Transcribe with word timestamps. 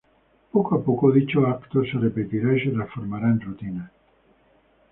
Poco 0.53 0.73
a 0.77 0.81
poco 0.83 1.11
dicho 1.17 1.41
evento 1.45 1.79
se 1.85 1.99
repetirá 2.05 2.57
y 2.57 2.63
se 2.63 2.71
transformará 2.71 3.27
en 3.29 3.39
rutina. 3.41 3.91